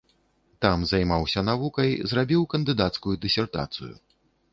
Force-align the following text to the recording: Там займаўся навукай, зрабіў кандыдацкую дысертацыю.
Там 0.65 0.85
займаўся 0.91 1.43
навукай, 1.49 1.91
зрабіў 2.13 2.47
кандыдацкую 2.53 3.15
дысертацыю. 3.27 3.91